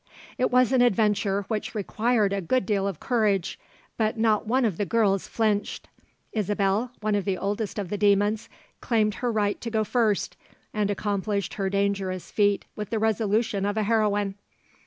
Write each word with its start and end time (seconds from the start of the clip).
It 0.39 0.49
was 0.49 0.71
an 0.71 0.81
adventure 0.81 1.43
which 1.47 1.75
required 1.75 2.33
a 2.33 2.41
good 2.41 2.65
deal 2.65 2.87
of 2.87 2.99
courage, 2.99 3.59
but 3.97 4.17
not 4.17 4.47
one 4.47 4.65
of 4.65 4.77
the 4.77 4.83
girls 4.87 5.27
flinched. 5.27 5.87
Isabelle, 6.33 6.89
one 7.01 7.13
of 7.13 7.23
the 7.23 7.37
oldest 7.37 7.77
of 7.77 7.89
the 7.89 7.99
demons, 7.99 8.49
claimed 8.79 9.13
her 9.21 9.31
right 9.31 9.61
to 9.61 9.69
go 9.69 9.83
first, 9.83 10.35
and 10.73 10.89
accomplished 10.89 11.53
her 11.53 11.69
dangerous 11.69 12.31
feat 12.31 12.65
with 12.75 12.89
the 12.89 12.97
resolution 12.97 13.63
of 13.63 13.77
a 13.77 13.83
heroine. 13.83 14.33